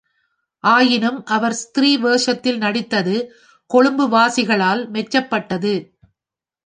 [0.63, 3.15] ஆயினும் அவர் ஸ்திரீ வேஷத்தில் நடித்தது
[3.73, 5.73] கொழும்புவாசிகளால் மெச்சப்பட்டது.